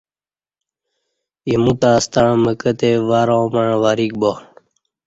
ایمو 1.47 1.73
تہ 1.81 1.91
ستݩع 2.03 2.33
مکہ 2.43 2.71
تے 2.79 2.89
وراں 3.07 3.45
مع 3.53 3.63
وریک 3.83 4.13
با 4.21 4.31